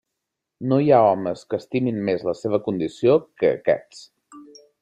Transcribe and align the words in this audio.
No 0.71 0.79
hi 0.85 0.89
ha 0.91 1.01
homes 1.09 1.43
que 1.51 1.59
estimin 1.63 2.01
més 2.09 2.25
la 2.31 2.35
seva 2.41 2.63
condició 2.71 3.15
que 3.43 3.55
aquests. 3.59 4.05